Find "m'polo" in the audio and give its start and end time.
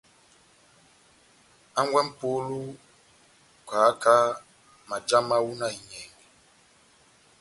2.07-2.59